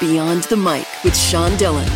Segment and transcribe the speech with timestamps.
[0.00, 1.88] Beyond the Mic with Sean Dillon.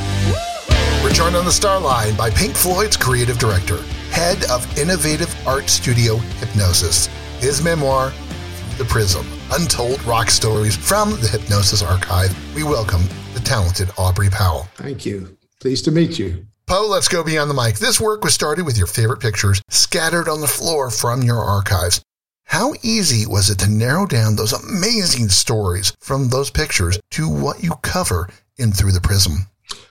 [1.05, 5.69] We're joined on the star line by Pink Floyd's creative director, head of innovative art
[5.69, 7.07] studio Hipgnosis.
[7.39, 8.13] His memoir,
[8.77, 12.37] the Prism Untold Rock Stories from the Hipgnosis Archive.
[12.57, 13.03] We welcome
[13.35, 14.67] the talented Aubrey Powell.
[14.75, 15.39] Thank you.
[15.61, 16.45] Pleased to meet you.
[16.67, 17.77] Po, let's go beyond the mic.
[17.77, 22.03] This work was started with your favorite pictures scattered on the floor from your archives.
[22.53, 27.63] How easy was it to narrow down those amazing stories from those pictures to what
[27.63, 29.47] you cover in Through the Prism?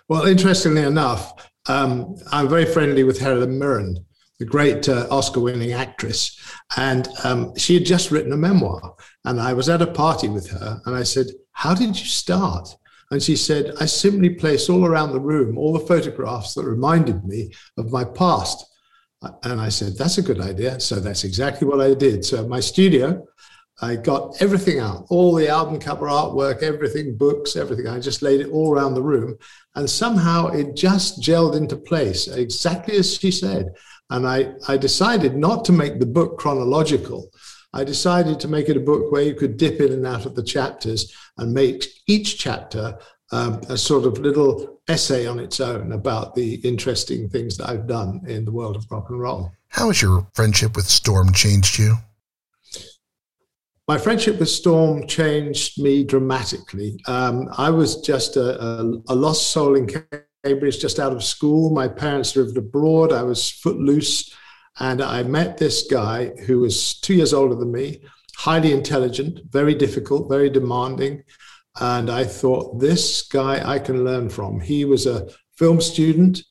[0.07, 4.05] Well, interestingly enough, um, I'm very friendly with Helen Mirren,
[4.37, 6.39] the great uh, Oscar winning actress.
[6.77, 8.95] And um, she had just written a memoir.
[9.25, 12.77] And I was at a party with her and I said, How did you start?
[13.09, 17.25] And she said, I simply placed all around the room all the photographs that reminded
[17.25, 18.67] me of my past.
[19.43, 20.79] And I said, That's a good idea.
[20.79, 22.25] So that's exactly what I did.
[22.25, 23.25] So my studio,
[23.81, 27.87] I got everything out, all the album cover artwork, everything, books, everything.
[27.87, 29.37] I just laid it all around the room.
[29.75, 33.73] And somehow it just gelled into place, exactly as she said.
[34.11, 37.31] And I, I decided not to make the book chronological.
[37.73, 40.35] I decided to make it a book where you could dip in and out of
[40.35, 42.99] the chapters and make each chapter
[43.31, 47.87] um, a sort of little essay on its own about the interesting things that I've
[47.87, 49.51] done in the world of rock and roll.
[49.69, 51.95] How has your friendship with Storm changed you?
[53.87, 56.99] My friendship with Storm changed me dramatically.
[57.07, 59.89] Um, I was just a, a, a lost soul in
[60.43, 61.71] Cambridge, just out of school.
[61.71, 63.11] My parents lived abroad.
[63.11, 64.33] I was footloose.
[64.79, 68.01] And I met this guy who was two years older than me,
[68.37, 71.23] highly intelligent, very difficult, very demanding.
[71.79, 74.59] And I thought, this guy I can learn from.
[74.59, 75.27] He was a
[75.57, 76.43] film student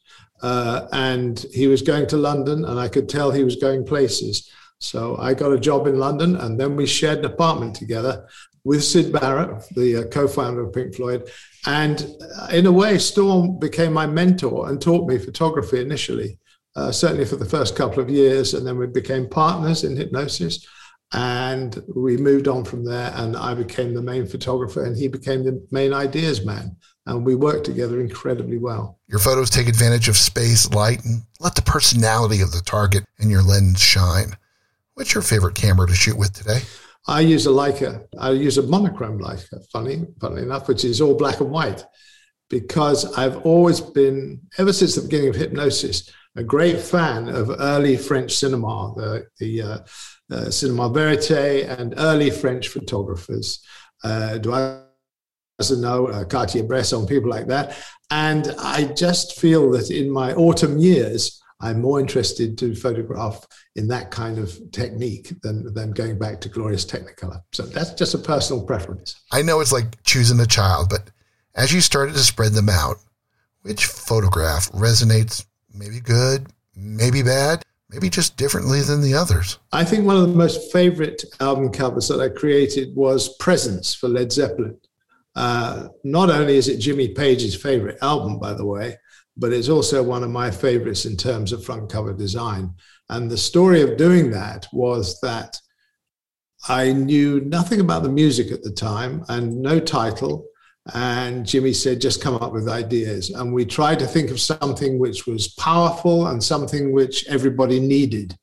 [0.42, 4.50] uh, and he was going to London, and I could tell he was going places.
[4.78, 8.26] So I got a job in London, and then we shared an apartment together
[8.64, 11.28] with Syd Barrett, the uh, co founder of Pink Floyd.
[11.66, 12.06] And
[12.38, 16.38] uh, in a way, Storm became my mentor and taught me photography initially,
[16.76, 18.54] uh, certainly for the first couple of years.
[18.54, 20.66] And then we became partners in Hipgnosis.
[21.12, 25.44] And we moved on from there, and I became the main photographer, and he became
[25.44, 26.76] the main ideas man.
[27.06, 29.00] And we worked together incredibly well.
[29.08, 33.30] Your photos take advantage of space, light, and let the personality of the target and
[33.30, 34.36] your lens shine.
[34.94, 36.60] What's your favorite camera to shoot with today?
[37.08, 38.06] I use a Leica.
[38.18, 41.84] I use a monochrome Leica, funny, funny enough, which is all black and white,
[42.48, 47.96] because I've always been, ever since the beginning of Hipgnosis, a great fan of early
[47.96, 49.78] French cinema, the, the uh,
[50.30, 53.64] uh, Cinema Verite, and early French photographers,
[54.04, 57.76] uh, Doisneau, uh, Cartier-Bresson, people like that.
[58.10, 63.46] And I just feel that in my autumn years, I'm more interested to photograph
[63.76, 67.42] in that kind of technique than, than going back to glorious Technicolor.
[67.52, 69.20] So that's just a personal preference.
[69.30, 71.10] I know it's like choosing a child, but
[71.54, 72.96] as you started to spread them out,
[73.62, 79.58] which photograph resonates maybe good, maybe bad, maybe just differently than the others?
[79.72, 84.08] I think one of the most favorite album covers that I created was Presence for
[84.08, 84.78] Led Zeppelin.
[85.36, 88.96] Uh, not only is it Jimmy Page's favorite album, by the way,
[89.36, 92.74] but it's also one of my favorites in terms of front cover design.
[93.08, 95.56] And the story of doing that was that
[96.68, 100.46] I knew nothing about the music at the time and no title.
[100.94, 103.30] And Jimmy said, just come up with ideas.
[103.30, 108.34] And we tried to think of something which was powerful and something which everybody needed,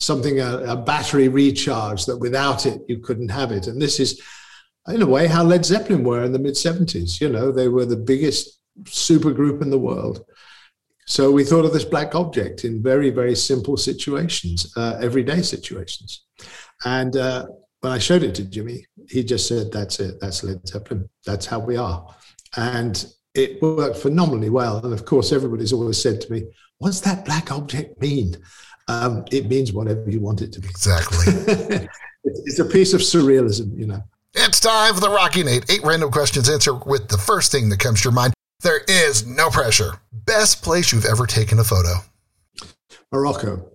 [0.00, 3.68] something, a, a battery recharge that without it, you couldn't have it.
[3.68, 4.20] And this is,
[4.88, 7.20] in a way, how Led Zeppelin were in the mid 70s.
[7.20, 10.24] You know, they were the biggest super group in the world.
[11.06, 16.24] So we thought of this black object in very, very simple situations, uh, everyday situations.
[16.84, 17.46] And uh,
[17.80, 20.20] when I showed it to Jimmy, he just said, That's it.
[20.20, 21.08] That's Led Zeppelin.
[21.24, 22.14] That's how we are.
[22.56, 24.84] And it worked phenomenally well.
[24.84, 26.44] And of course, everybody's always said to me,
[26.78, 28.36] What's that black object mean?
[28.88, 30.68] Um, it means whatever you want it to be.
[30.68, 31.18] Exactly.
[32.24, 34.02] it's a piece of surrealism, you know.
[34.34, 35.70] It's time for the Rocky Nate.
[35.70, 36.48] Eight random questions.
[36.48, 38.34] Answer with the first thing that comes to your mind.
[38.60, 40.00] There is no pressure.
[40.12, 41.94] Best place you've ever taken a photo?
[43.12, 43.70] Morocco,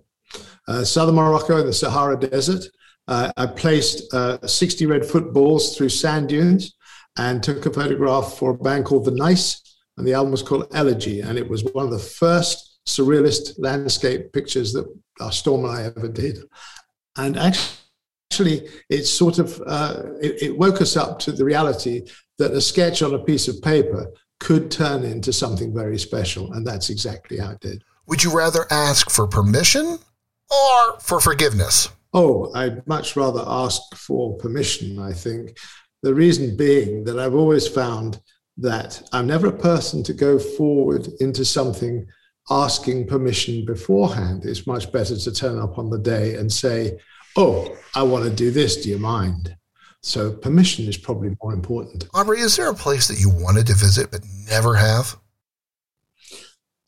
[0.68, 2.64] uh, southern Morocco in the Sahara Desert.
[3.06, 6.74] Uh, I placed uh, 60 red footballs through sand dunes
[7.18, 9.60] and took a photograph for a band called The Nice,
[9.96, 14.32] and the album was called Elegy, and it was one of the first surrealist landscape
[14.32, 14.86] pictures that
[15.20, 16.38] our Storm and I ever did.
[17.16, 22.02] And actually, it sort of uh, it, it woke us up to the reality
[22.38, 24.10] that a sketch on a piece of paper
[24.40, 27.84] could turn into something very special, and that's exactly how it did.
[28.06, 29.98] Would you rather ask for permission
[30.50, 31.88] or for forgiveness?
[32.14, 35.58] Oh, I'd much rather ask for permission, I think.
[36.02, 38.20] The reason being that I've always found
[38.56, 42.06] that I'm never a person to go forward into something
[42.50, 44.44] asking permission beforehand.
[44.44, 46.98] It's much better to turn up on the day and say,
[47.36, 48.82] Oh, I want to do this.
[48.82, 49.56] Do you mind?
[50.02, 52.06] So permission is probably more important.
[52.14, 55.16] Aubrey, is there a place that you wanted to visit but never have?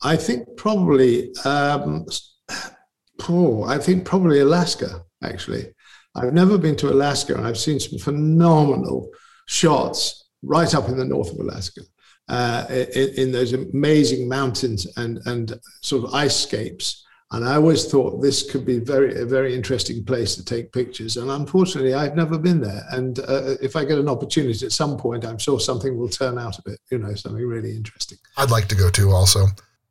[0.03, 2.05] I think probably, um,
[3.27, 5.73] oh, I think probably Alaska, actually.
[6.15, 9.09] I've never been to Alaska and I've seen some phenomenal
[9.47, 11.81] shots right up in the north of Alaska.
[12.29, 17.05] Uh, in, in, those amazing mountains and, and sort of ice scapes.
[17.31, 21.15] And I always thought this could be very a very interesting place to take pictures.
[21.15, 22.83] And unfortunately, I've never been there.
[22.91, 26.37] And uh, if I get an opportunity at some point, I'm sure something will turn
[26.37, 26.81] out of it.
[26.91, 28.17] You know, something really interesting.
[28.35, 29.11] I'd like to go too.
[29.11, 29.45] Also,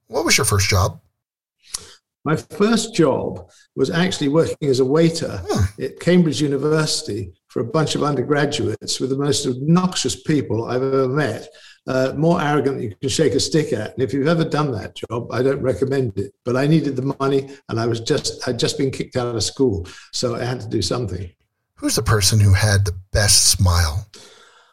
[0.08, 1.00] what was your first job?
[2.26, 5.40] My first job was actually working as a waiter
[5.80, 11.06] at Cambridge University for a bunch of undergraduates with the most obnoxious people I've ever
[11.06, 11.46] met.
[11.86, 13.92] Uh, more arrogant than you can shake a stick at.
[13.92, 16.32] And if you've ever done that job, I don't recommend it.
[16.44, 19.42] But I needed the money, and I was just I'd just been kicked out of
[19.44, 21.30] school, so I had to do something.
[21.76, 24.04] Who's the person who had the best smile?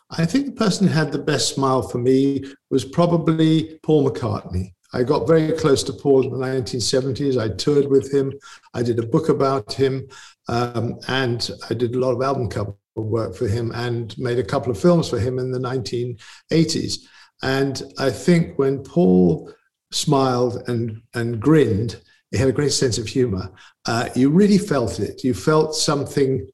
[0.10, 4.74] I think the person who had the best smile for me was probably Paul McCartney.
[4.94, 7.42] I got very close to Paul in the 1970s.
[7.42, 8.32] I toured with him.
[8.74, 10.08] I did a book about him.
[10.48, 14.44] Um, and I did a lot of album cover work for him and made a
[14.44, 17.00] couple of films for him in the 1980s.
[17.42, 19.52] And I think when Paul
[19.92, 22.00] smiled and, and grinned,
[22.32, 23.52] he had a great sense of humor.
[23.86, 25.24] Uh, you really felt it.
[25.24, 26.48] You felt something.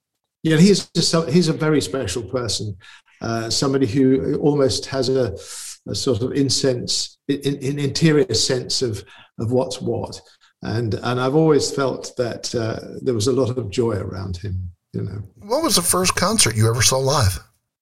[0.43, 2.77] You know, he's just, he's a very special person.
[3.21, 5.37] Uh, somebody who almost has a,
[5.87, 9.03] a sort of insense, in, in interior sense of
[9.39, 10.19] of what's what
[10.61, 14.71] and and I've always felt that uh, there was a lot of joy around him.
[14.93, 17.39] You know, what was the first concert you ever saw live?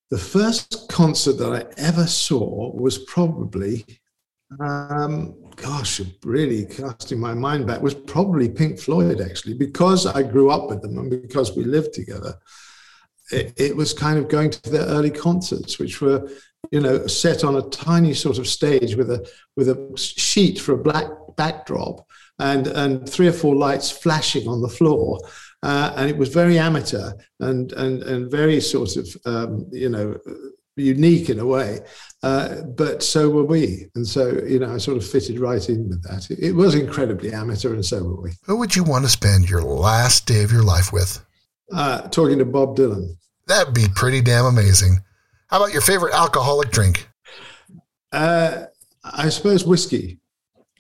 [0.10, 3.86] The first concert that I ever saw was probably,
[4.60, 10.50] um, gosh, really casting my mind back, was probably Pink Floyd actually, because I grew
[10.50, 12.36] up with them and because we lived together.
[13.32, 16.30] It, it was kind of going to their early concerts, which were
[16.72, 20.74] you know, set on a tiny sort of stage with a with a sheet for
[20.74, 22.06] a black backdrop,
[22.40, 25.20] and, and three or four lights flashing on the floor.
[25.64, 30.16] Uh, and it was very amateur and, and, and very sort of, um, you know,
[30.76, 31.80] unique in a way.
[32.22, 33.88] Uh, but so were we.
[33.96, 36.30] And so, you know, I sort of fitted right in with that.
[36.30, 38.32] It, it was incredibly amateur, and so were we.
[38.44, 41.24] Who would you want to spend your last day of your life with?
[41.74, 43.18] Uh, talking to Bob Dylan.
[43.48, 45.00] That'd be pretty damn amazing.
[45.48, 47.08] How about your favorite alcoholic drink?
[48.12, 48.66] Uh,
[49.04, 50.20] I suppose whiskey.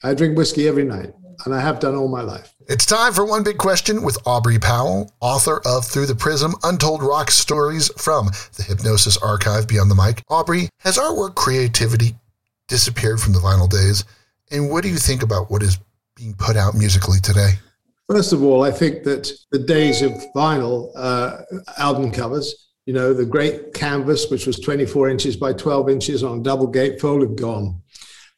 [0.04, 1.14] I drink whiskey every night
[1.46, 2.54] and I have done all my life.
[2.68, 7.02] It's time for One Big Question with Aubrey Powell, author of Through the Prism Untold
[7.02, 10.22] Rock Stories from the Hipgnosis Archive Beyond the Mic.
[10.30, 12.16] Aubrey, has artwork creativity
[12.68, 14.04] disappeared from the vinyl days?
[14.52, 15.80] And what do you think about what is
[16.16, 17.52] being put out musically today?
[18.10, 21.38] First of all, I think that the days of vinyl uh,
[21.78, 26.42] album covers, you know, the great canvas, which was 24 inches by 12 inches on
[26.42, 27.84] double gatefold, have gone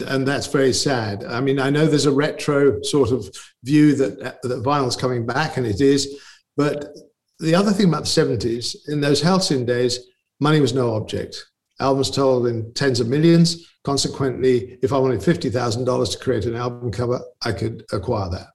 [0.07, 1.23] and that's very sad.
[1.23, 3.29] I mean, I know there's a retro sort of
[3.63, 6.21] view that that vinyl's coming back, and it is.
[6.55, 6.95] But
[7.39, 9.99] the other thing about the 70s, in those halcyon days,
[10.39, 11.45] money was no object.
[11.79, 13.65] Albums told in tens of millions.
[13.83, 18.47] Consequently, if I wanted $50,000 to create an album cover, I could acquire that.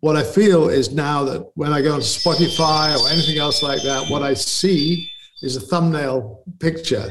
[0.00, 3.82] What I feel is now that when I go onto Spotify or anything else like
[3.82, 5.08] that, what I see
[5.42, 7.10] is a thumbnail picture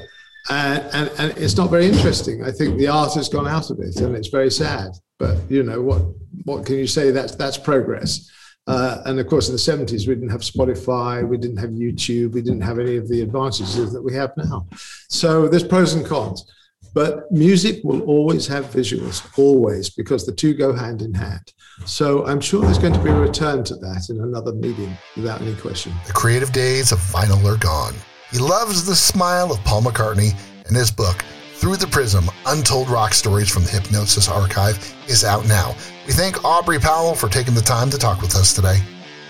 [0.50, 2.44] and, and, and it's not very interesting.
[2.44, 4.92] I think the art has gone out of it, and it's very sad.
[5.18, 6.04] But you know what?
[6.44, 7.12] What can you say?
[7.12, 8.30] That's that's progress.
[8.68, 12.34] Uh, and of course, in the 70s, we didn't have Spotify, we didn't have YouTube,
[12.34, 14.68] we didn't have any of the advantages that we have now.
[15.08, 16.52] So there's pros and cons.
[16.96, 21.52] But music will always have visuals, always, because the two go hand in hand.
[21.86, 25.42] So I'm sure there's going to be a return to that in another medium, without
[25.42, 25.92] any question.
[26.08, 27.94] The creative days of vinyl are gone.
[28.32, 30.34] He loves the smile of Paul McCartney,
[30.68, 31.18] and his book,
[31.56, 34.78] Through the Prism Untold Rock Stories from the Hipgnosis Archive,
[35.10, 35.76] is out now.
[36.08, 38.80] We thank Aubrey Powell for taking the time to talk with us today.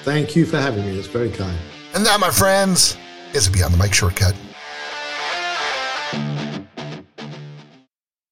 [0.04, 1.00] Thank you for having me.
[1.00, 1.58] It's very kind.
[1.96, 2.96] And that, my friends,
[3.34, 4.36] is a Beyond the Mic shortcut.